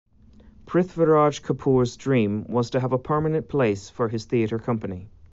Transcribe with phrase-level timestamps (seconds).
[0.65, 5.11] Prithviraj Kapoor's dream was to have a permanent place for his theatre company.